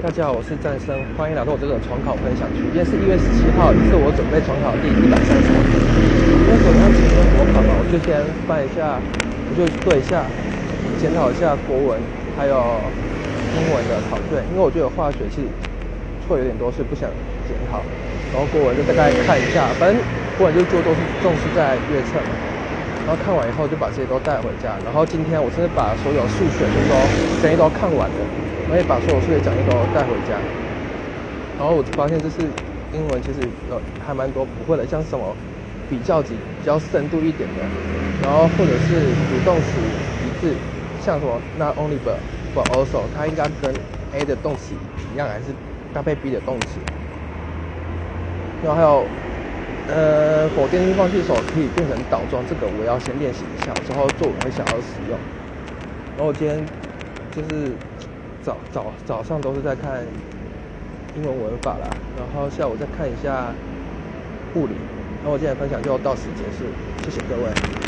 [0.00, 2.64] 大家好，我是战生，欢迎来到我这个重考分享区。
[2.72, 5.76] 今天是一月十七号，也是我准备重考第一百三十天。
[6.40, 10.24] 今天首先要请问国考嘛，我就先翻一下，我就对一下，
[10.96, 12.00] 检讨一下国文
[12.32, 12.80] 还有
[13.52, 15.48] 英文的考卷，因为我觉得化学其实
[16.24, 17.04] 错有点多，所以不想
[17.44, 17.84] 检讨。
[18.32, 20.00] 然后国文就大概看一下，反正
[20.40, 22.32] 国文就做都是重视在阅册嘛。
[23.04, 24.72] 然后看完以后就把这些都带回家。
[24.80, 26.96] 然后今天我真的把所有数学就都
[27.44, 28.20] 整一都看完了。
[28.70, 30.40] 我也把所有数学讲义都带回家，
[31.56, 32.48] 然后我发现就是
[32.92, 35.36] 英文其实呃还蛮多不会的，像什么
[35.88, 37.68] 比较级比较深度一点的，
[38.20, 39.80] 然后或者是主动词
[40.20, 40.56] 一致，
[41.00, 42.20] 像什么 not only but
[42.54, 43.74] but also，它应该跟
[44.12, 44.72] A 的动词
[45.12, 45.52] 一样，还是
[45.92, 46.78] 搭配 B 的动词？
[48.60, 49.10] 然后还有
[49.86, 55.18] 呃否定句放弃手可以变成倒装，这个我要先练习一下，之后作文会想要使用。
[56.14, 56.64] 然后我今天
[57.32, 57.76] 就是。
[58.42, 60.02] 早早早上都是在看
[61.16, 63.52] 英文文法啦，然后下午再看一下
[64.54, 64.74] 物理。
[65.22, 66.64] 那我今天分享就到此结束，
[67.04, 67.80] 谢谢各位。